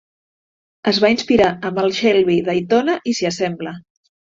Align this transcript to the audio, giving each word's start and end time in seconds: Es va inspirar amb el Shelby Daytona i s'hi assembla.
Es 0.91 0.99
va 1.03 1.11
inspirar 1.15 1.51
amb 1.69 1.83
el 1.83 1.95
Shelby 1.99 2.39
Daytona 2.51 2.99
i 3.13 3.17
s'hi 3.21 3.31
assembla. 3.35 3.79